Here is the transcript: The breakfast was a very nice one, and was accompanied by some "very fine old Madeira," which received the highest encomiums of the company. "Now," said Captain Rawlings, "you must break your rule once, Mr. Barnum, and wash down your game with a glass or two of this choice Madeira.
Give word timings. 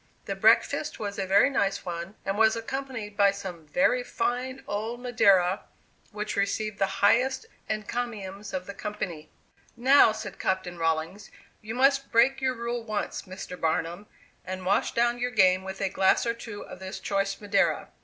The 0.25 0.33
breakfast 0.33 0.97
was 0.97 1.19
a 1.19 1.27
very 1.27 1.47
nice 1.51 1.85
one, 1.85 2.15
and 2.25 2.35
was 2.35 2.55
accompanied 2.55 3.15
by 3.15 3.29
some 3.29 3.67
"very 3.67 4.03
fine 4.03 4.63
old 4.65 4.99
Madeira," 4.99 5.65
which 6.11 6.35
received 6.35 6.79
the 6.79 7.03
highest 7.05 7.45
encomiums 7.69 8.51
of 8.51 8.65
the 8.65 8.73
company. 8.73 9.29
"Now," 9.77 10.11
said 10.11 10.39
Captain 10.39 10.79
Rawlings, 10.79 11.29
"you 11.61 11.75
must 11.75 12.11
break 12.11 12.41
your 12.41 12.55
rule 12.55 12.83
once, 12.83 13.21
Mr. 13.27 13.61
Barnum, 13.61 14.07
and 14.43 14.65
wash 14.65 14.95
down 14.95 15.19
your 15.19 15.29
game 15.29 15.63
with 15.63 15.79
a 15.81 15.89
glass 15.89 16.25
or 16.25 16.33
two 16.33 16.65
of 16.65 16.79
this 16.79 16.99
choice 16.99 17.39
Madeira. 17.39 17.89